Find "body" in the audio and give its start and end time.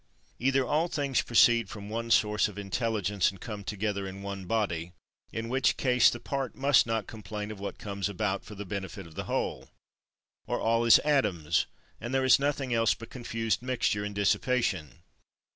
4.47-4.93